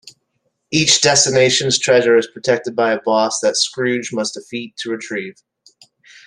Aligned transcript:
Each 0.71 0.99
destination's 0.99 1.77
treasure 1.77 2.17
is 2.17 2.25
protected 2.25 2.75
by 2.75 2.91
a 2.91 2.99
boss 3.05 3.39
that 3.41 3.55
Scrooge 3.55 4.11
must 4.11 4.33
defeat 4.33 4.75
to 4.77 4.89
retrieve. 4.89 5.35